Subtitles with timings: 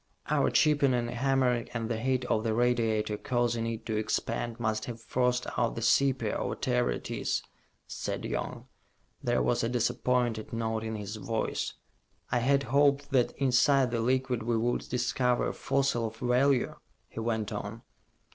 [0.31, 4.85] "Our chipping and hammering and the heat of the radiator causing it to expand must
[4.85, 7.43] have forced out the sepia, or whatever it is,"
[7.85, 8.65] said Young.
[9.21, 11.75] There was a disappointed note in his voice
[12.31, 16.77] "I had hoped that inside the liquid we would discover a fossil of value,"
[17.07, 17.83] he went on.